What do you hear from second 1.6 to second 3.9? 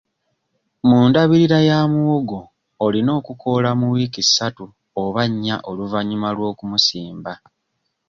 ya muwogo olina okukoola mu